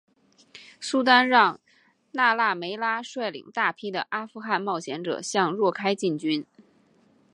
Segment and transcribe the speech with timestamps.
[0.79, 1.59] 苏丹让
[2.13, 6.43] 那腊梅拉率领大批的阿富汗冒险者向若开进军。